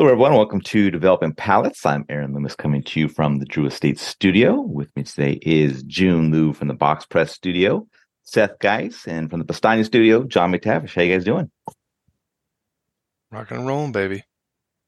Hello, 0.00 0.12
everyone. 0.12 0.32
Welcome 0.32 0.62
to 0.62 0.90
Developing 0.90 1.34
Palates. 1.34 1.84
I'm 1.84 2.06
Aaron 2.08 2.32
Loomis 2.32 2.54
coming 2.56 2.82
to 2.84 2.98
you 2.98 3.06
from 3.06 3.38
the 3.38 3.44
Drew 3.44 3.66
Estate 3.66 3.98
Studio. 3.98 4.58
With 4.58 4.90
me 4.96 5.02
today 5.02 5.32
is 5.42 5.84
Jiunn 5.84 6.32
Liu 6.32 6.54
from 6.54 6.68
the 6.68 6.74
Box 6.74 7.04
Press 7.04 7.32
Studio, 7.32 7.86
Seth 8.22 8.58
Geis, 8.60 9.06
and 9.06 9.28
from 9.28 9.40
the 9.40 9.44
Pastani 9.44 9.84
Studio, 9.84 10.24
John 10.24 10.52
McTavish. 10.52 10.94
How 10.94 11.02
you 11.02 11.12
guys 11.12 11.24
doing? 11.24 11.50
Rocking 13.30 13.58
and 13.58 13.66
rolling, 13.66 13.92
baby. 13.92 14.24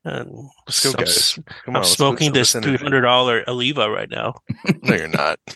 And 0.03 0.48
Let's 0.67 0.83
go, 0.83 0.92
I'm, 0.96 1.04
guys. 1.04 1.35
Come 1.35 1.76
I'm 1.76 1.76
on, 1.76 1.85
smoking 1.85 2.33
this 2.33 2.54
listen 2.54 2.63
three 2.63 2.79
to- 2.79 2.83
hundred 2.83 3.03
dollar 3.03 3.44
Oliva 3.47 3.90
right 3.90 4.08
now. 4.08 4.33
No, 4.83 4.94
you're 4.94 5.08
not. 5.08 5.38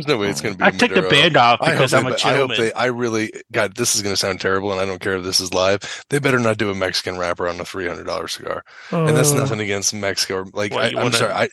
There's 0.00 0.06
no 0.08 0.18
way 0.18 0.28
it's 0.30 0.40
going 0.40 0.54
to 0.54 0.58
be. 0.58 0.64
I 0.64 0.70
took 0.70 0.92
the 0.94 1.02
band 1.02 1.36
off 1.36 1.60
because 1.60 1.92
I 1.94 2.00
hope 2.00 2.06
because 2.08 2.22
they, 2.22 2.28
I'm 2.30 2.34
a 2.34 2.34
I 2.34 2.36
hope 2.36 2.56
they. 2.56 2.72
I 2.72 2.86
really. 2.86 3.32
God, 3.52 3.74
this 3.76 3.94
is 3.94 4.02
going 4.02 4.12
to 4.12 4.16
sound 4.16 4.40
terrible, 4.40 4.72
and 4.72 4.80
I 4.80 4.84
don't 4.86 5.00
care 5.00 5.16
if 5.16 5.24
this 5.24 5.40
is 5.40 5.52
live. 5.54 6.04
They 6.10 6.18
better 6.18 6.38
not 6.38 6.58
do 6.58 6.70
a 6.70 6.74
Mexican 6.74 7.18
wrapper 7.18 7.48
on 7.48 7.60
a 7.60 7.64
three 7.64 7.86
hundred 7.88 8.06
dollar 8.06 8.28
cigar. 8.28 8.64
And 8.90 9.16
that's 9.16 9.32
Uh, 9.32 9.36
nothing 9.38 9.60
against 9.60 9.92
Mexico. 9.94 10.36
Or, 10.40 10.44
like 10.52 10.72
What, 10.72 10.84
I, 10.84 10.88
you 10.88 10.96
I'm 10.98 11.04
wanna- 11.04 11.16
sorry, 11.16 11.32
I, 11.32 11.48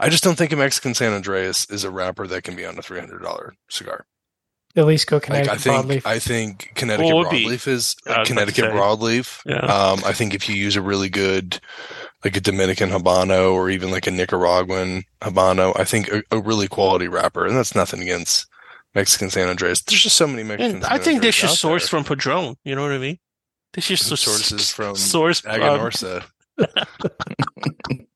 I 0.00 0.08
just 0.08 0.24
don't 0.24 0.36
think 0.36 0.52
a 0.52 0.56
Mexican 0.56 0.94
San 0.94 1.12
Andreas 1.12 1.68
is 1.70 1.84
a 1.84 1.90
wrapper 1.90 2.26
that 2.28 2.42
can 2.44 2.56
be 2.56 2.64
on 2.64 2.78
a 2.78 2.82
three 2.82 3.00
hundred 3.00 3.22
dollar 3.22 3.54
cigar. 3.70 4.06
At 4.76 4.86
least 4.86 5.06
go 5.08 5.16
Like 5.16 5.22
Connecticut 5.24 5.52
I 5.52 5.56
think, 5.56 5.86
broadleaf. 5.86 6.06
I 6.06 6.18
think 6.20 6.72
Connecticut 6.76 7.14
What 7.14 7.24
would 7.26 7.30
be- 7.30 7.46
broadleaf 7.46 7.66
is 7.66 7.96
I 8.06 8.10
was 8.10 8.14
about 8.16 8.26
to 8.26 8.32
Connecticut 8.32 8.64
broadleaf. 8.66 9.40
Yeah. 9.46 9.56
Um, 9.60 10.02
I 10.04 10.12
think 10.12 10.34
if 10.34 10.48
you 10.48 10.54
use 10.54 10.76
a 10.76 10.82
really 10.82 11.08
good, 11.08 11.58
like 12.24 12.36
a 12.36 12.40
Dominican 12.40 12.90
Habano 12.90 13.52
or 13.52 13.70
even 13.70 13.90
like 13.90 14.06
a 14.06 14.10
Nicaraguan 14.10 15.04
Habano, 15.22 15.78
I 15.78 15.84
think 15.84 16.08
a, 16.08 16.22
a 16.32 16.38
really 16.40 16.68
quality 16.68 17.08
wrapper, 17.08 17.46
and 17.46 17.56
that's 17.56 17.74
nothing 17.74 18.00
against 18.02 18.46
Mexican 18.94 19.30
San 19.30 19.48
Andreas. 19.48 19.82
There's 19.82 20.02
just 20.02 20.16
so 20.16 20.26
many 20.26 20.42
Mexican. 20.42 20.76
And 20.76 20.84
I 20.84 20.96
San 20.96 21.00
think 21.02 21.22
they 21.22 21.30
should 21.30 21.50
source 21.50 21.84
there. 21.90 22.00
from 22.00 22.04
Padron. 22.04 22.56
You 22.64 22.74
know 22.74 22.82
what 22.82 22.92
I 22.92 22.98
mean? 22.98 23.18
They 23.74 23.80
should 23.82 23.98
The 23.98 24.12
s- 24.14 24.20
sources 24.20 24.70
from 24.72 24.96
source 24.96 25.40
from- 25.40 25.52
Aganorsa. 25.60 26.24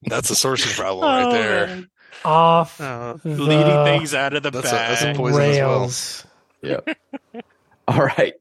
that's 0.02 0.30
a 0.30 0.34
sourcing 0.34 0.74
problem 0.76 1.04
Oh, 1.04 1.24
right 1.24 1.32
there. 1.32 1.66
man. 1.68 1.88
Off 2.24 2.80
Uh, 2.80 3.14
the 3.22 3.30
leading 3.30 3.84
things 3.84 4.14
out 4.14 4.34
of 4.34 4.42
the 4.42 4.50
That's 4.50 4.68
a- 4.68 4.70
that's 4.74 5.02
a 5.02 5.04
bag. 5.06 5.16
poison 5.16 5.42
as 5.42 5.56
well. 5.58 5.78
rails. 5.80 6.24
All 7.88 7.98
right. 8.00 8.34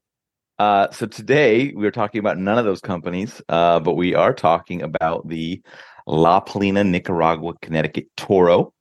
Uh, 0.62 0.92
so 0.92 1.08
today 1.08 1.74
we 1.76 1.88
are 1.88 1.92
talking 1.92 2.20
about 2.20 2.38
none 2.38 2.60
of 2.60 2.66
those 2.66 2.82
companies, 2.82 3.42
uh, 3.50 3.80
but 3.80 3.96
we 3.96 4.14
are 4.14 4.32
talking 4.32 4.84
about 4.84 5.28
the 5.28 5.60
La 6.06 6.40
Palina 6.40 6.88
Nicaragua 6.88 7.54
Connecticut 7.64 8.06
Toro. 8.16 8.72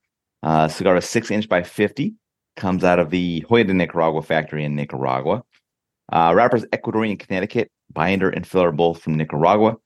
Uh, 0.42 0.68
cigar 0.68 0.94
is 0.96 1.08
six 1.08 1.30
inch 1.30 1.48
by 1.48 1.62
50, 1.62 2.12
comes 2.54 2.84
out 2.84 2.98
of 2.98 3.08
the 3.08 3.42
Joya 3.48 3.64
de 3.64 3.72
Nicaragua 3.72 4.20
factory 4.20 4.62
in 4.62 4.76
Nicaragua. 4.76 5.42
Uh, 6.12 6.34
wrappers 6.36 6.66
Ecuadorian 6.66 7.18
Connecticut, 7.18 7.70
binder 7.90 8.28
and 8.28 8.46
filler 8.46 8.72
both 8.72 9.00
from 9.00 9.14
Nicaragua. 9.14 9.76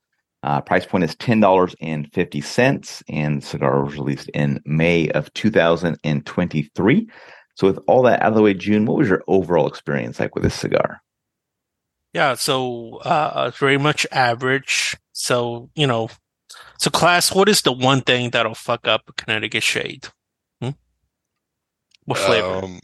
Uh, 0.43 0.59
price 0.59 0.85
point 0.85 1.05
is 1.05 1.15
$10.50, 1.15 3.03
and 3.07 3.41
the 3.41 3.45
cigar 3.45 3.85
was 3.85 3.95
released 3.95 4.27
in 4.33 4.61
May 4.65 5.07
of 5.11 5.33
2023. 5.33 7.09
So, 7.55 7.67
with 7.67 7.79
all 7.87 8.01
that 8.01 8.21
out 8.21 8.31
of 8.31 8.35
the 8.35 8.41
way, 8.41 8.53
Jiunn, 8.53 8.85
what 8.85 8.97
was 8.97 9.07
your 9.07 9.23
overall 9.27 9.65
experience 9.65 10.19
like 10.19 10.35
with 10.35 10.43
this 10.43 10.55
cigar? 10.55 11.01
Yeah, 12.15 12.35
so 12.35 12.99
uh 13.03 13.51
very 13.59 13.77
much 13.77 14.07
average. 14.09 14.95
So, 15.11 15.69
you 15.75 15.85
know, 15.85 16.07
so 16.79 16.89
class, 16.89 17.35
what 17.35 17.49
is 17.49 17.61
the 17.61 17.73
one 17.73 18.01
thing 18.01 18.29
that'll 18.29 18.55
fuck 18.55 18.87
up 18.87 19.01
a 19.09 19.13
Connecticut 19.13 19.63
shade? 19.63 20.07
Hmm? 20.61 20.69
What 22.05 22.17
flavor? 22.19 22.63
Um, 22.63 22.79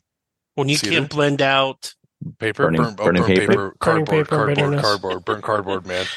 when 0.56 0.68
you 0.68 0.76
cedar? 0.76 0.92
can't 1.00 1.10
blend 1.10 1.42
out 1.42 1.94
paper, 2.40 2.64
Burning- 2.66 2.82
burn, 2.82 2.96
oh, 3.00 3.04
burning 3.06 3.22
burn 3.24 3.32
paper? 3.36 3.48
paper, 3.48 3.56
Burning 3.56 4.06
cardboard, 4.06 4.08
paper, 4.10 4.26
cardboard, 4.36 4.56
bitterness. 4.58 4.82
cardboard, 4.82 5.26
burnt 5.26 5.44
cardboard, 5.44 5.88
man. 5.88 6.02
Is 6.02 6.10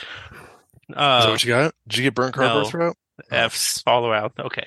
that 0.89 0.99
uh 0.99 1.31
what 1.31 1.45
you 1.45 1.49
got? 1.51 1.75
Did 1.87 1.99
you 1.99 2.03
get 2.05 2.15
burnt 2.15 2.35
cardboard 2.35 2.65
no. 2.65 2.69
throughout? 2.71 2.97
F's 3.31 3.81
all 3.87 4.09
around. 4.09 4.33
Okay. 4.41 4.67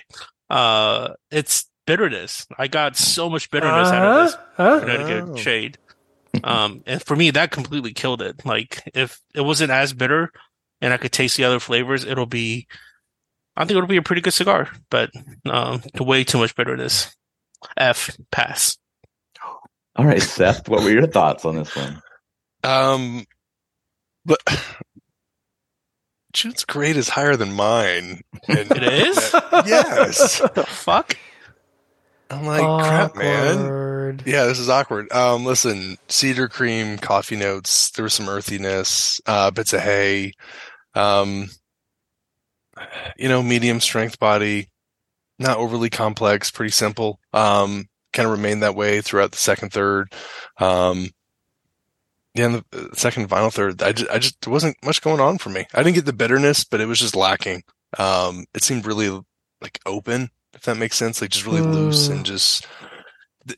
Uh 0.50 1.10
it's 1.32 1.70
bitterness. 1.86 2.48
I 2.58 2.68
got 2.70 2.96
so 2.96 3.30
much 3.30 3.52
bitterness 3.52 3.90
out 3.90 4.06
of 4.06 4.26
this. 4.26 4.38
Huh? 4.56 4.80
Connecticut 4.80 5.24
Oh. 5.32 5.36
shade. 5.36 5.78
Um, 6.44 6.84
and 6.86 7.02
for 7.02 7.16
me, 7.16 7.32
that 7.32 7.52
completely 7.52 7.94
killed 7.94 8.22
it. 8.22 8.46
Like, 8.46 8.84
if 8.94 9.20
it 9.34 9.42
wasn't 9.42 9.72
as 9.72 9.94
bitter 9.94 10.32
and 10.82 10.94
I 10.94 10.98
could 10.98 11.12
taste 11.12 11.38
the 11.38 11.44
other 11.44 11.60
flavors, 11.60 12.06
it'll 12.06 12.26
be, 12.26 12.68
I 13.56 13.62
think 13.66 13.78
it'll 13.78 13.88
be 13.88 13.98
a 13.98 14.04
pretty 14.04 14.22
good 14.22 14.34
cigar, 14.34 14.70
but 14.90 15.10
um, 15.50 15.82
way 16.00 16.24
too 16.24 16.38
much 16.38 16.56
bitterness. 16.56 17.16
F, 17.76 18.16
pass. 18.32 18.78
All 19.96 20.06
right, 20.06 20.22
Seth, 20.22 20.70
what 20.70 20.84
were 20.84 20.92
your 20.92 21.08
thoughts 21.08 21.44
on 21.44 21.56
this 21.56 21.76
one? 21.76 22.02
Um, 22.64 23.26
but 24.26 24.40
Jiunn's 26.34 26.66
grade 26.66 26.98
is 26.98 27.10
higher 27.10 27.36
than 27.36 27.54
mine. 27.54 28.22
And 28.48 28.72
It 28.72 28.84
is? 28.84 29.18
yes. 29.66 30.40
The 30.54 30.66
fuck? 30.68 31.18
I'm 32.30 32.46
like, 32.46 32.62
crap, 32.86 33.16
man. 33.16 33.58
Awkward. 34.20 34.32
Yeah, 34.32 34.46
this 34.46 34.60
is 34.60 34.70
awkward. 34.70 35.12
Um, 35.12 35.46
listen, 35.46 35.98
cedar 36.08 36.48
cream, 36.48 36.98
coffee 36.98 37.36
notes. 37.36 37.92
There 37.92 38.04
was 38.04 38.14
some 38.14 38.30
earthiness, 38.30 39.20
uh, 39.26 39.52
bits 39.52 39.74
of 39.74 39.82
hay. 39.82 40.34
Um, 40.96 41.50
you 43.18 43.28
know, 43.30 43.42
medium 43.42 43.80
strength 43.80 44.20
body, 44.20 44.70
not 45.40 45.58
overly 45.58 45.90
complex, 45.90 46.52
pretty 46.52 46.72
simple. 46.72 47.20
Um, 47.34 47.88
kind 48.14 48.26
of 48.26 48.32
remained 48.32 48.64
that 48.64 48.76
way 48.76 49.02
throughout 49.02 49.32
the 49.32 49.38
second 49.38 49.72
third. 49.74 50.14
Um, 50.60 51.10
yeah, 52.36 52.60
the 52.72 52.90
uh, 52.92 52.94
second 52.94 53.30
final 53.30 53.50
third, 53.50 53.82
I 53.82 53.92
just, 53.94 54.12
I 54.12 54.20
just 54.20 54.48
wasn't 54.48 54.78
much 54.84 55.02
going 55.02 55.20
on 55.20 55.38
for 55.40 55.50
me. 55.50 55.66
I 55.74 55.82
didn't 55.84 55.96
get 55.96 56.06
the 56.06 56.14
bitterness, 56.14 56.64
but 56.64 56.82
it 56.82 56.86
was 56.88 57.00
just 57.00 57.16
lacking. 57.16 57.64
Um, 57.98 58.46
it 58.54 58.64
seemed 58.64 58.86
really 58.86 59.10
like 59.60 59.80
open, 59.88 60.30
if 60.54 60.62
that 60.64 60.78
makes 60.78 60.98
sense, 60.98 61.20
like 61.22 61.32
just 61.32 61.46
really 61.48 61.62
loose 61.62 62.08
Mm. 62.08 62.12
and 62.12 62.26
just 62.26 62.68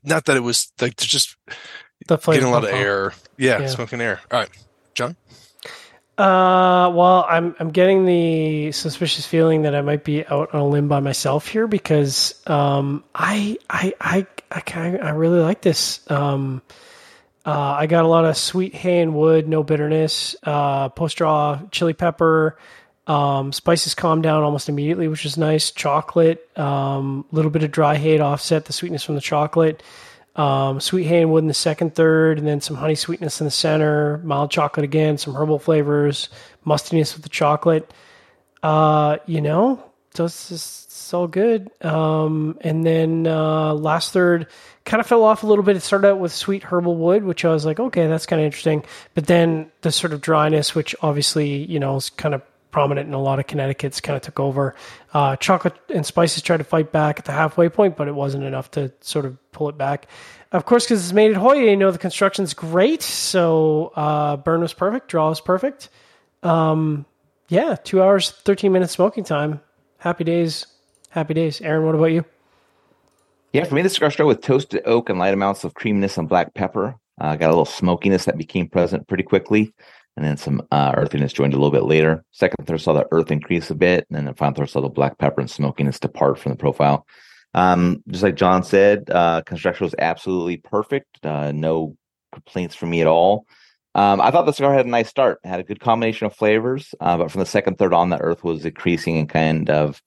not 0.04 0.26
that 0.26 0.38
it 0.38 0.42
was 0.42 0.72
like 0.82 0.96
to 0.96 1.08
just 1.08 1.36
The 2.08 2.18
getting 2.18 2.44
a 2.44 2.52
lot 2.52 2.64
of 2.64 2.72
air. 2.72 3.14
Yeah, 3.38 3.62
Yeah. 3.62 3.68
smoking 3.68 4.02
air. 4.02 4.20
All 4.32 4.40
right, 4.40 4.50
John. 4.96 5.16
Uh, 6.18 6.92
well, 6.94 7.26
I'm 7.30 7.56
I'm 7.60 7.70
getting 7.70 8.06
the 8.06 8.74
suspicious 8.74 9.26
feeling 9.26 9.62
that 9.62 9.74
I 9.74 9.82
might 9.82 10.04
be 10.04 10.26
out 10.26 10.54
on 10.54 10.60
a 10.60 10.68
limb 10.68 10.90
by 10.90 11.00
myself 11.00 11.48
here 11.48 11.66
because 11.66 12.36
um 12.46 13.06
I 13.16 13.58
I 13.70 13.94
I 14.02 14.28
I 14.52 14.60
kind 14.60 15.00
I 15.02 15.12
really 15.12 15.40
like 15.40 15.62
this. 15.62 16.02
Um, 16.12 16.62
uh, 17.46 17.52
I 17.80 17.88
got 17.88 18.04
a 18.04 18.08
lot 18.08 18.26
of 18.26 18.36
sweet 18.36 18.76
hay 18.76 19.00
and 19.00 19.16
wood, 19.16 19.48
no 19.48 19.64
bitterness. 19.64 20.36
Uh, 20.44 20.90
post 20.90 21.18
draw 21.18 21.58
chili 21.72 21.94
pepper. 21.94 22.58
Um, 23.10 23.52
spices 23.52 23.96
calm 23.96 24.22
down 24.22 24.44
almost 24.44 24.70
immediately, 24.70 25.08
which 25.08 25.26
is 25.26 25.36
nice. 25.36 25.72
Chocolate, 25.72 26.48
a 26.56 26.64
um, 26.64 27.26
little 27.32 27.50
bit 27.50 27.64
of 27.64 27.72
dry 27.72 27.96
hay 27.96 28.18
to 28.18 28.24
offset 28.24 28.66
the 28.66 28.74
sweetness 28.74 29.04
from 29.04 29.16
the 29.16 29.22
chocolate. 29.22 29.82
Um, 30.36 30.80
sweet 30.80 31.06
hay 31.06 31.24
and 31.24 31.32
wood 31.32 31.44
in 31.44 31.48
the 31.48 31.54
second 31.56 31.96
third, 31.96 32.38
and 32.38 32.48
then 32.48 32.62
some 32.62 32.76
honey 32.78 32.94
sweetness 32.96 33.42
in 33.42 33.46
the 33.46 33.52
center. 33.52 34.20
Mild 34.20 34.52
chocolate 34.52 34.84
again, 34.84 35.18
some 35.18 35.36
herbal 35.36 35.58
flavors, 35.58 36.30
mustiness 36.64 37.16
with 37.16 37.24
the 37.24 37.30
chocolate. 37.30 37.92
Uh, 38.62 39.18
you 39.26 39.42
know, 39.42 39.84
it's, 40.12 40.50
just- 40.50 40.86
it's 41.10 41.14
all 41.16 41.28
good. 41.28 41.72
Um, 41.84 42.60
and 42.62 42.86
then 42.86 43.26
uh, 43.26 43.74
last 43.74 44.14
third 44.14 44.46
kind 44.86 45.02
of 45.02 45.08
fell 45.08 45.24
off 45.24 45.42
a 45.42 45.48
little 45.48 45.64
bit. 45.64 45.76
It 45.76 45.80
started 45.80 46.10
out 46.10 46.20
with 46.20 46.32
sweet 46.32 46.62
herbal 46.62 46.98
wood, 46.98 47.24
which 47.24 47.44
I 47.44 47.50
was 47.50 47.66
like, 47.66 47.80
okay, 47.80 48.06
that's 48.06 48.28
kind 48.28 48.40
of 48.40 48.46
interesting. 48.46 48.84
But 49.16 49.26
then 49.26 49.72
the 49.82 49.92
sort 49.92 50.14
of 50.14 50.22
dryness, 50.22 50.76
which 50.76 50.96
obviously 51.02 51.64
you 51.64 51.80
know 51.80 51.96
is 51.96 52.12
kind 52.12 52.36
of 52.36 52.44
prominent 52.72 53.08
in 53.08 53.14
a 53.14 53.22
lot 53.22 53.40
of 53.40 53.48
Connecticut's, 53.48 54.02
kind 54.02 54.16
of 54.16 54.22
took 54.22 54.40
over. 54.40 54.76
Uh, 55.14 55.36
chocolate 55.36 55.76
and 55.94 56.06
spices 56.06 56.44
tried 56.44 56.58
to 56.58 56.64
fight 56.64 56.92
back 56.92 57.20
at 57.20 57.26
the 57.26 57.32
halfway 57.32 57.70
point, 57.70 57.98
but 57.98 58.08
it 58.08 58.16
wasn't 58.16 58.44
enough 58.44 58.72
to 58.72 58.92
sort 59.02 59.26
of 59.26 59.38
pull 59.52 59.70
it 59.70 59.78
back. 59.78 60.08
Of 60.52 60.66
course, 60.66 60.86
because 60.86 61.04
it's 61.04 61.14
made 61.14 61.32
at 61.32 61.38
Joya, 61.38 61.70
you 61.70 61.78
know 61.78 61.92
the 61.92 61.98
construction's 61.98 62.54
great. 62.54 63.02
So 63.02 63.92
uh, 63.96 64.38
burn 64.38 64.62
was 64.62 64.74
perfect, 64.74 65.08
draw 65.08 65.30
was 65.30 65.42
perfect. 65.42 65.90
Um, 66.44 67.06
yeah, 67.50 67.76
two 67.84 68.02
hours, 68.02 68.32
thirteen 68.32 68.72
minutes 68.72 68.94
smoking 68.94 69.24
time. 69.24 69.62
Happy 69.98 70.24
days, 70.24 70.66
happy 71.10 71.34
days. 71.34 71.62
Aaron, 71.62 71.86
what 71.86 71.96
about 71.96 72.06
you? 72.06 72.26
Yeah, 73.54 73.64
for 73.64 73.76
me, 73.76 73.82
the 73.82 73.90
cigar 73.90 74.12
started 74.12 74.28
with 74.28 74.42
toasted 74.42 74.84
oak 74.86 75.10
and 75.10 75.18
light 75.18 75.34
amounts 75.34 75.64
of 75.64 75.74
creaminess 75.74 76.18
and 76.18 76.30
black 76.30 76.54
pepper. 76.54 76.96
Uh, 77.20 77.36
got 77.36 77.48
a 77.48 77.50
little 77.50 77.66
smokiness 77.66 78.26
that 78.26 78.38
became 78.38 78.70
present 78.70 79.08
pretty 79.08 79.24
quickly, 79.24 79.74
and 80.20 80.28
then 80.28 80.36
some 80.36 80.62
uh, 80.70 80.92
earthiness 80.98 81.32
joined 81.32 81.54
a 81.54 81.56
little 81.56 81.72
bit 81.72 81.86
later. 81.86 82.26
Second 82.32 82.68
third 82.68 82.82
saw 82.82 82.92
the 82.92 83.08
earth 83.14 83.32
increase 83.32 83.70
a 83.70 83.76
bit, 83.76 84.06
and 84.10 84.18
then 84.18 84.26
the 84.26 84.34
final 84.34 84.54
third 84.54 84.70
saw 84.70 84.82
the 84.82 84.90
black 84.90 85.18
pepper 85.18 85.40
and 85.40 85.50
smokiness 85.50 85.98
depart 85.98 86.38
from 86.38 86.52
the 86.52 86.58
profile. 86.58 87.08
Um, 87.54 88.04
just 88.10 88.22
like 88.22 88.36
John 88.36 88.64
said, 88.64 89.10
uh, 89.10 89.44
construction 89.44 89.86
was 89.86 89.96
absolutely 89.98 90.58
perfect. 90.58 91.26
Uh, 91.26 91.54
no 91.54 91.96
complaints 92.34 92.76
from 92.76 92.90
me 92.90 93.00
at 93.00 93.08
all. 93.08 93.46
Um, 93.96 94.20
I 94.20 94.30
thought 94.30 94.46
the 94.46 94.52
cigar 94.52 94.74
had 94.74 94.86
a 94.86 94.90
nice 94.90 95.08
start. 95.08 95.40
Had 95.46 95.62
a 95.62 95.64
good 95.64 95.80
combination 95.80 96.28
of 96.28 96.36
flavors, 96.36 96.94
uh, 97.00 97.16
but 97.16 97.32
from 97.32 97.40
the 97.40 97.46
second 97.46 97.78
third 97.78 97.94
on, 97.94 98.10
the 98.10 98.20
earth 98.20 98.44
was 98.44 98.66
increasing 98.66 99.18
and 99.20 99.30
kind 99.30 99.70
of 99.70 100.02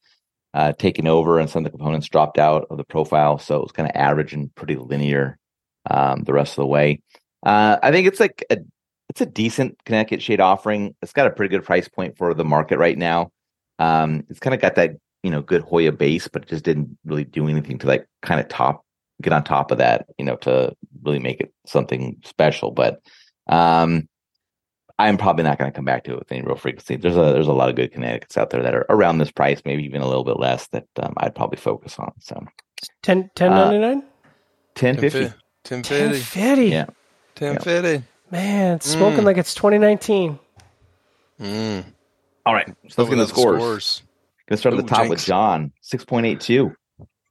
uh, 0.52 0.72
taken 0.72 1.06
over, 1.06 1.38
and 1.38 1.48
some 1.48 1.64
of 1.64 1.72
the 1.72 1.78
components 1.78 2.10
dropped 2.10 2.38
out 2.38 2.66
of 2.68 2.76
the 2.76 2.84
profile. 2.84 3.38
So 3.38 3.56
it 3.56 3.62
was 3.62 3.72
kind 3.72 3.88
of 3.88 3.96
average 3.96 4.34
and 4.34 4.54
pretty 4.54 4.76
linear 4.76 5.38
um, 5.90 6.24
the 6.24 6.34
rest 6.34 6.52
of 6.52 6.56
the 6.56 6.66
way. 6.66 7.00
Uh, 7.42 7.78
I 7.82 7.90
think 7.92 8.06
it's 8.06 8.20
like 8.20 8.44
a 8.50 8.58
it's 9.12 9.20
a 9.20 9.26
decent 9.26 9.76
Connecticut 9.84 10.22
shade 10.22 10.40
offering. 10.40 10.94
It's 11.02 11.12
got 11.12 11.26
a 11.26 11.30
pretty 11.30 11.50
good 11.54 11.66
price 11.66 11.86
point 11.86 12.16
for 12.16 12.32
the 12.32 12.46
market 12.46 12.78
right 12.78 12.96
now. 12.96 13.30
Um, 13.78 14.24
it's 14.30 14.40
kind 14.40 14.54
of 14.54 14.60
got 14.60 14.74
that 14.76 14.96
you 15.22 15.30
know 15.30 15.42
good 15.42 15.64
Joya 15.68 15.92
base, 15.92 16.28
but 16.28 16.44
it 16.44 16.48
just 16.48 16.64
didn't 16.64 16.96
really 17.04 17.24
do 17.24 17.46
anything 17.46 17.78
to 17.80 17.86
like 17.86 18.06
kind 18.22 18.40
of 18.40 18.48
top 18.48 18.86
get 19.20 19.34
on 19.34 19.44
top 19.44 19.70
of 19.70 19.76
that, 19.78 20.06
you 20.18 20.24
know, 20.24 20.36
to 20.36 20.74
really 21.02 21.18
make 21.18 21.40
it 21.40 21.52
something 21.66 22.16
special. 22.24 22.70
But 22.70 23.02
um, 23.48 24.08
I'm 24.98 25.18
probably 25.18 25.44
not 25.44 25.58
going 25.58 25.70
to 25.70 25.76
come 25.76 25.84
back 25.84 26.04
to 26.04 26.12
it 26.12 26.18
with 26.18 26.32
any 26.32 26.40
real 26.40 26.56
frequency. 26.56 26.96
There's 26.96 27.18
a 27.18 27.32
there's 27.34 27.48
a 27.48 27.52
lot 27.52 27.68
of 27.68 27.76
good 27.76 27.92
Connecticut's 27.92 28.38
out 28.38 28.48
there 28.48 28.62
that 28.62 28.74
are 28.74 28.86
around 28.88 29.18
this 29.18 29.30
price, 29.30 29.60
maybe 29.66 29.84
even 29.84 30.00
a 30.00 30.08
little 30.08 30.24
bit 30.24 30.38
less 30.38 30.68
that 30.68 30.86
um, 31.02 31.12
I'd 31.18 31.34
probably 31.34 31.58
focus 31.58 31.98
on. 31.98 32.12
So 32.18 32.42
10 33.02 33.30
10.99 33.36 34.02
ten 34.74 34.96
fifty. 34.96 35.30
Tim 35.64 35.82
Fitty. 35.82 36.18
10.50 36.18 36.70
Yeah. 36.70 36.86
Tim 37.34 37.54
Yeah. 37.54 37.60
Fitty. 37.60 38.02
Man 38.32 38.76
it's 38.76 38.88
smoking 38.90 39.20
Mm. 39.20 39.24
like 39.24 39.36
it's 39.36 39.54
2019 39.54 40.38
Mm. 41.40 41.84
All 42.44 42.54
right, 42.54 42.66
so 42.66 42.72
let's 42.82 42.96
get 42.96 43.08
Look 43.10 43.10
the 43.16 43.22
at 43.22 43.28
scores. 43.28 44.02
Gonna 44.48 44.58
start 44.58 44.74
at 44.74 44.78
the 44.78 44.84
Ooh, 44.84 44.96
top 44.96 45.08
with 45.08 45.24
John, 45.24 45.72
six 45.80 46.04
point 46.04 46.26
eight 46.26 46.40
two. 46.40 46.74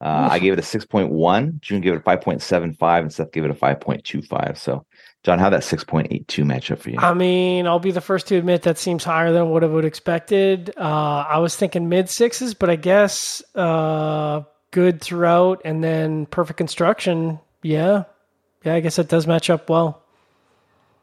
Uh, 0.02 0.30
I 0.32 0.40
gave 0.40 0.54
it 0.54 0.60
a 0.60 0.64
six 0.64 0.86
point 0.86 1.10
one. 1.12 1.60
Jiunn 1.64 1.82
gave 1.82 1.94
it 1.94 1.98
a 1.98 2.02
five 2.02 2.22
point 2.22 2.42
seven 2.42 2.74
five, 2.74 3.04
and 3.04 3.14
Seth 3.14 3.32
gave 3.32 3.44
it 3.46 3.52
a 3.52 3.56
five 3.56 3.80
point 3.80 4.04
two 4.04 4.22
five. 4.22 4.58
So, 4.58 4.86
John, 5.24 5.38
how 5.38 5.50
that 5.52 5.64
six 5.64 5.84
point 5.84 6.08
eight 6.12 6.28
two 6.28 6.44
match 6.46 6.72
up 6.72 6.80
for 6.80 6.90
you? 6.90 6.98
I 7.00 7.14
mean, 7.14 7.68
I'll 7.68 7.80
be 7.80 7.92
the 7.92 8.02
first 8.02 8.28
to 8.28 8.38
admit 8.38 8.64
that 8.64 8.78
seems 8.78 9.04
higher 9.04 9.32
than 9.32 9.50
what 9.50 9.64
I 9.64 9.68
would 9.68 9.84
have 9.84 9.88
expected. 9.90 10.74
Uh, 10.78 11.26
I 11.30 11.38
was 11.40 11.56
thinking 11.56 11.88
mid 11.90 12.10
sixes, 12.10 12.54
but 12.54 12.70
I 12.70 12.76
guess 12.78 13.44
uh, 13.54 14.42
good 14.72 15.02
throughout 15.02 15.62
and 15.66 15.84
then 15.84 16.26
perfect 16.26 16.58
construction. 16.58 17.40
Yeah. 17.62 18.06
Yeah, 18.64 18.76
I 18.76 18.80
guess 18.80 18.98
it 19.00 19.08
does 19.10 19.28
match 19.28 19.50
up 19.50 19.70
well. 19.70 20.02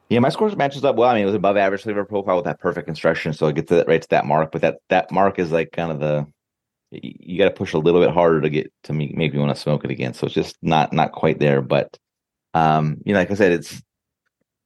Yeah, 0.08 0.20
my 0.20 0.30
scores 0.30 0.56
matches 0.56 0.84
up 0.84 0.96
well. 0.96 1.10
I 1.10 1.14
mean, 1.14 1.24
it 1.24 1.26
was 1.26 1.34
above 1.34 1.56
average 1.58 1.82
flavor 1.82 2.04
profile 2.04 2.36
with 2.36 2.46
that 2.46 2.60
perfect 2.60 2.86
construction, 2.86 3.34
so 3.34 3.46
it 3.46 3.56
gets 3.56 3.70
it 3.70 3.86
right 3.86 4.00
to 4.00 4.08
that 4.08 4.24
mark. 4.24 4.52
But 4.52 4.62
that 4.62 4.78
that 4.88 5.10
mark 5.10 5.38
is 5.38 5.52
like 5.52 5.72
kind 5.72 5.92
of 5.92 6.00
the 6.00 6.26
you, 6.90 7.38
got 7.38 7.44
to 7.44 7.50
push 7.50 7.74
a 7.74 7.78
little 7.78 8.00
bit 8.00 8.10
harder 8.10 8.40
to 8.40 8.48
get 8.48 8.72
to 8.84 8.92
me, 8.92 9.12
make 9.14 9.34
me 9.34 9.38
want 9.38 9.54
to 9.54 9.60
smoke 9.60 9.84
it 9.84 9.90
again. 9.90 10.14
So 10.14 10.26
it's 10.26 10.34
just 10.34 10.56
not 10.62 10.92
not 10.92 11.12
quite 11.12 11.38
there. 11.38 11.60
But 11.60 11.98
um, 12.54 12.98
you 13.04 13.12
know, 13.12 13.18
like 13.18 13.30
I 13.30 13.34
said, 13.34 13.52
it's 13.52 13.82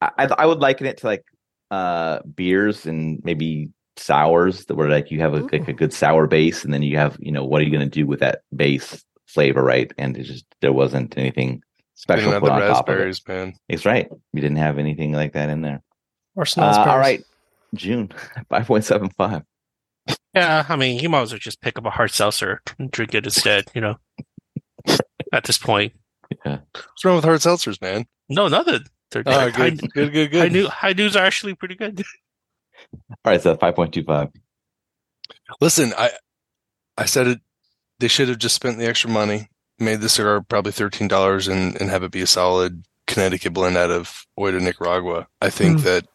I 0.00 0.11
I 0.19 0.25
I 0.27 0.47
would 0.47 0.61
liken 0.61 0.87
it 0.87 0.99
to 0.99 1.06
like 1.06 1.25
uh 1.71 2.21
beers 2.23 2.87
and 2.87 3.21
maybe 3.25 3.71
sours 3.97 4.67
that 4.67 4.75
were 4.75 4.89
like 4.89 5.11
you 5.11 5.21
have 5.21 5.35
a, 5.35 5.41
like 5.41 5.69
a 5.69 5.73
good 5.73 5.93
sour 5.93 6.29
base, 6.29 6.65
and 6.65 6.73
then 6.73 6.83
you 6.83 6.97
have 6.99 7.17
you 7.21 7.33
know 7.33 7.44
what 7.44 7.61
are 7.61 7.65
you 7.65 7.71
going 7.73 7.89
to 7.89 8.00
do 8.00 8.06
with 8.06 8.21
that 8.21 8.43
base 8.55 9.05
flavor, 9.27 9.62
right? 9.62 9.93
And 9.99 10.17
it 10.17 10.25
just 10.25 10.44
there 10.61 10.73
wasn't 10.73 11.19
anything 11.19 11.62
special 11.94 12.31
Didn't 12.31 12.33
have 12.35 12.43
put 12.43 12.47
the 12.49 12.53
on 12.53 12.61
top 12.61 12.89
of 12.89 12.94
it. 12.94 12.99
raspberries, 12.99 13.29
man. 13.29 13.55
It's 13.69 13.85
right. 13.87 14.11
We 14.33 14.41
didn't 14.41 14.56
have 14.59 14.79
anything 14.79 15.12
like 15.12 15.33
that 15.35 15.50
in 15.50 15.62
there. 15.62 15.83
Or 16.37 16.43
Uh, 16.43 16.47
smells 16.47 16.77
all 16.79 16.99
right, 16.99 17.23
Jiunn 17.77 18.12
five 18.49 18.67
point 18.67 18.85
seven 18.85 19.11
five. 19.11 19.43
Yeah, 20.35 20.65
I 20.69 20.77
mean, 20.77 20.99
you 21.00 21.09
might 21.09 21.23
as 21.23 21.33
well 21.33 21.39
just 21.39 21.61
pick 21.61 21.77
up 21.79 21.85
a 21.87 21.91
hard 21.91 22.11
seltzer 22.11 22.62
and 22.79 22.91
drink 22.91 23.15
it 23.15 23.25
instead, 23.27 23.65
you 23.75 23.81
know. 23.83 23.97
At 25.33 25.44
this 25.44 25.59
point. 25.59 25.93
What's 26.43 27.05
wrong 27.05 27.17
with 27.17 27.25
hard 27.25 27.41
seltzers, 27.41 27.81
man? 27.83 28.06
No, 28.31 28.49
nothing. 28.49 28.81
They're 29.11 29.23
Oh, 29.27 29.50
high, 29.50 29.50
good, 29.50 29.81
good, 29.93 30.12
good, 30.12 30.33
high, 30.35 30.44
good. 30.49 30.53
new, 30.53 30.69
high 30.69 30.94
news 30.94 31.15
are 31.17 31.25
actually 31.25 31.55
pretty 31.55 31.75
good. 31.75 32.03
All 33.11 33.33
right, 33.33 33.41
so 33.43 33.55
five 33.56 33.75
point 33.75 33.93
two 33.93 34.03
five. 34.05 34.29
Listen, 35.61 35.93
I 35.99 36.11
I 36.97 37.05
said 37.05 37.27
it. 37.27 37.41
They 38.00 38.09
should 38.09 38.29
have 38.29 38.39
just 38.39 38.55
spent 38.55 38.79
the 38.79 38.87
extra 38.89 39.11
money, 39.11 39.49
made 39.78 40.00
the 40.00 40.08
cigar 40.08 40.40
probably 40.42 40.72
thirteen 40.72 41.08
dollars, 41.08 41.48
and 41.48 41.80
and 41.80 41.90
have 41.90 42.02
it 42.02 42.10
be 42.12 42.22
a 42.22 42.26
solid 42.26 42.84
Connecticut 43.06 43.52
blend 43.52 43.76
out 43.76 43.90
of 43.90 44.24
Joya 44.38 44.60
Nicaragua. 44.60 45.26
I 45.40 45.50
think 45.50 45.78
Hmm. 45.78 45.84
that. 45.84 46.06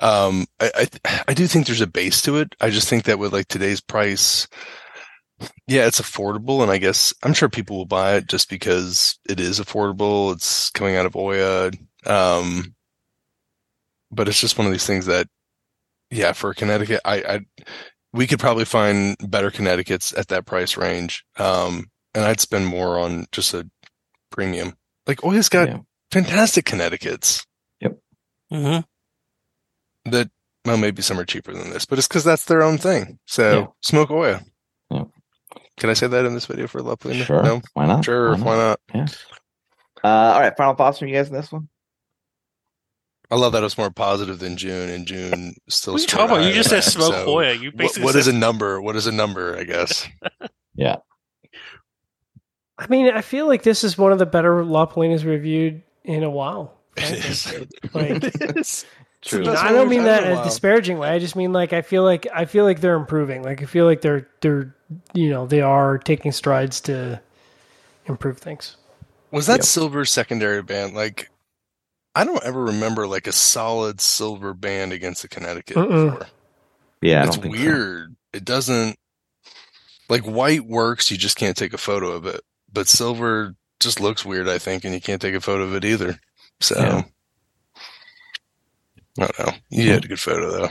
Um, 0.00 0.46
I, 0.60 0.88
I 1.04 1.22
I 1.28 1.34
do 1.34 1.46
think 1.46 1.66
there's 1.66 1.82
a 1.82 1.86
base 1.86 2.22
to 2.22 2.36
it. 2.38 2.54
I 2.60 2.70
just 2.70 2.88
think 2.88 3.04
that 3.04 3.18
with 3.18 3.32
like 3.34 3.48
today's 3.48 3.80
price, 3.82 4.48
yeah, 5.66 5.86
it's 5.86 6.00
affordable, 6.00 6.62
and 6.62 6.70
I 6.70 6.78
guess 6.78 7.12
I'm 7.22 7.34
sure 7.34 7.48
people 7.50 7.76
will 7.76 7.86
buy 7.86 8.14
it 8.16 8.26
just 8.26 8.48
because 8.50 9.18
it 9.28 9.40
is 9.40 9.60
affordable. 9.60 10.32
It's 10.34 10.70
coming 10.70 10.96
out 10.96 11.06
of 11.06 11.12
Joya, 11.12 11.70
um, 12.06 12.74
but 14.10 14.28
it's 14.28 14.40
just 14.40 14.58
one 14.58 14.66
of 14.66 14.72
these 14.72 14.86
things 14.86 15.06
that, 15.06 15.26
yeah, 16.10 16.32
for 16.32 16.54
Connecticut, 16.54 17.00
I, 17.04 17.16
I 17.16 17.40
we 18.12 18.26
could 18.26 18.40
probably 18.40 18.64
find 18.64 19.16
better 19.28 19.50
Connecticut's 19.50 20.12
at 20.14 20.28
that 20.28 20.46
price 20.46 20.76
range. 20.76 21.24
Um, 21.36 21.90
and 22.14 22.24
I'd 22.24 22.40
spend 22.40 22.66
more 22.66 22.98
on 22.98 23.26
just 23.32 23.54
a 23.54 23.68
premium. 24.30 24.76
Like 25.06 25.20
Joya's 25.22 25.48
got 25.48 25.68
Yeah. 25.68 25.78
fantastic 26.12 26.64
Connecticut's 26.64 27.46
hmm 28.50 28.78
that, 30.06 30.28
well, 30.64 30.76
maybe 30.76 31.02
some 31.02 31.20
are 31.20 31.24
cheaper 31.24 31.52
than 31.52 31.70
this, 31.70 31.84
but 31.86 31.98
it's 31.98 32.08
because 32.08 32.24
that's 32.24 32.46
their 32.46 32.62
own 32.62 32.78
thing. 32.78 33.18
So 33.26 33.58
Yeah. 33.60 33.66
smoke 33.82 34.08
Joya. 34.08 34.40
Yeah. 34.90 35.04
Can 35.76 35.88
I 35.90 35.92
say 35.94 36.06
that 36.08 36.24
in 36.24 36.34
this 36.34 36.46
video 36.46 36.66
for 36.66 36.82
La 36.82 36.96
Palina? 36.96 37.24
Sure, 37.24 37.42
No? 37.42 37.62
why 37.74 37.86
not? 37.86 38.04
Sure. 38.04 38.34
Why 38.36 38.56
not? 38.56 38.80
Uh, 38.92 40.08
all 40.08 40.40
right, 40.40 40.56
final 40.56 40.74
thoughts 40.74 40.98
from 40.98 41.08
you 41.08 41.14
guys 41.14 41.28
on 41.28 41.34
this 41.34 41.52
one. 41.52 41.68
I 43.30 43.36
love 43.36 43.52
that 43.52 43.62
it's 43.62 43.78
more 43.78 43.90
positive 43.92 44.40
than 44.40 44.56
Jiunn, 44.56 44.92
and 44.92 45.06
Jiunn 45.06 45.52
still. 45.68 45.92
What 45.92 46.00
are 46.00 46.02
you 46.02 46.08
talking 46.08 46.36
about? 46.38 46.46
You 46.48 46.52
just 46.52 46.70
said 46.70 46.82
smoke 46.82 47.12
so 47.14 47.24
Joya. 47.26 47.52
You 47.54 47.68
what- 47.70 47.76
basically 47.76 48.04
what 48.04 48.16
is 48.16 48.26
a 48.26 48.32
number? 48.32 48.80
What 48.80 48.96
is 48.96 49.06
a 49.06 49.12
number? 49.12 49.56
I 49.56 49.62
guess. 49.64 50.08
Yeah, 50.74 50.96
I 52.80 52.86
mean, 52.88 53.08
I 53.12 53.20
feel 53.20 53.46
like 53.46 53.62
this 53.62 53.84
is 53.84 53.96
one 53.98 54.10
of 54.12 54.18
the 54.18 54.26
better 54.26 54.64
La 54.64 54.86
Palinas 54.86 55.24
reviewed 55.24 55.82
in 56.04 56.22
a 56.24 56.30
while. 56.30 56.74
It 56.96 57.24
is. 57.24 57.52
Like, 57.94 58.24
It 58.40 58.56
is. 58.56 58.84
True. 59.22 59.42
It's 59.42 59.60
I 59.60 59.72
don't 59.72 59.90
mean 59.90 60.04
that 60.04 60.24
in 60.24 60.32
a 60.32 60.34
while. 60.36 60.44
disparaging 60.44 60.96
way. 60.98 61.10
I 61.10 61.18
just 61.18 61.36
mean 61.36 61.52
like 61.52 61.74
I 61.74 61.82
feel 61.82 62.02
like 62.04 62.26
I 62.34 62.46
feel 62.46 62.64
like 62.64 62.80
they're 62.80 62.96
improving. 62.96 63.42
Like 63.42 63.62
I 63.62 63.66
feel 63.66 63.84
like 63.84 64.00
they're 64.00 64.26
they're 64.40 64.74
you 65.12 65.28
know 65.28 65.46
they 65.46 65.60
are 65.60 65.98
taking 65.98 66.32
strides 66.32 66.80
to 66.82 67.20
improve 68.06 68.38
things. 68.38 68.76
Was 69.30 69.46
that 69.46 69.56
Yep. 69.58 69.64
silver 69.64 70.04
secondary 70.06 70.62
band? 70.62 70.94
Like, 70.94 71.30
I 72.14 72.24
don't 72.24 72.42
ever 72.44 72.64
remember 72.64 73.06
like 73.06 73.26
a 73.26 73.32
solid 73.32 74.00
silver 74.00 74.54
band 74.54 74.92
against 74.94 75.20
the 75.22 75.28
Connecticut 75.28 75.76
Mm-mm. 75.76 76.12
before. 76.12 76.26
yeah, 77.02 77.26
it's 77.26 77.36
don't 77.36 77.44
so. 77.44 77.50
weird. 77.50 78.16
It 78.32 78.44
doesn't 78.46 78.96
like 80.08 80.22
white 80.22 80.64
works. 80.66 81.10
You 81.10 81.18
just 81.18 81.36
can't 81.36 81.56
take 81.56 81.74
a 81.74 81.78
photo 81.78 82.10
of 82.12 82.24
it, 82.24 82.40
but 82.72 82.88
silver 82.88 83.54
just 83.80 84.00
looks 84.00 84.24
weird. 84.24 84.48
I 84.48 84.58
think, 84.58 84.84
and 84.84 84.94
you 84.94 85.00
can't 85.00 85.20
take 85.20 85.34
a 85.34 85.40
photo 85.40 85.64
of 85.64 85.74
it 85.74 85.84
either. 85.84 86.18
So, 86.60 86.78
Yeah. 86.78 87.02
I 89.18 89.26
don't 89.26 89.38
know. 89.46 89.52
You 89.70 89.90
had 89.92 90.04
a 90.04 90.08
good 90.08 90.20
photo 90.20 90.50
though. 90.50 90.68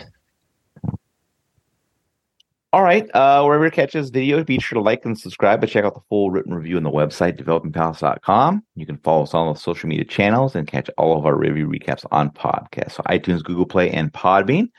All 2.72 2.84
right. 2.84 3.10
Uh, 3.16 3.44
wherever 3.44 3.66
you 3.66 3.72
catch 3.72 3.94
this 3.94 4.10
video, 4.12 4.44
be 4.44 4.60
sure 4.60 4.78
to 4.78 4.82
like 4.84 5.04
and 5.04 5.18
subscribe, 5.20 5.60
but 5.60 5.70
check 5.70 5.86
out 5.86 5.96
the 5.96 6.02
full 6.08 6.30
written 6.30 6.54
review 6.54 6.78
on 6.78 6.84
the 6.84 6.92
website, 6.92 7.42
developingpalates.com. 7.42 8.64
You 8.76 8.86
can 8.86 8.98
follow 9.00 9.24
us 9.24 9.34
on 9.34 9.48
all 9.48 9.54
the 9.56 9.60
social 9.60 9.90
media 9.90 10.06
channels 10.06 10.56
and 10.56 10.68
catch 10.68 10.88
all 10.98 11.18
of 11.18 11.26
our 11.26 11.36
review 11.36 11.68
recaps 11.68 12.06
on 12.12 12.30
podcast. 12.30 12.92
So 12.92 13.04
iTunes, 13.04 13.44
Google 13.44 13.66
Play, 13.66 13.90
and 13.90 14.14
Podbean. 14.14 14.70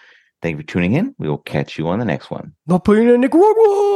Thank 0.41 0.55
you 0.57 0.63
for 0.63 0.67
tuning 0.69 0.93
in. 0.95 1.15
We 1.19 1.29
will 1.29 1.39
catch 1.39 1.79
you 1.79 1.89
on 1.89 1.99
the 1.99 2.05
next 2.05 2.31
one. 2.31 2.53
La 2.69 2.79
Palina 2.79 3.19
Nicaragua. 3.19 3.91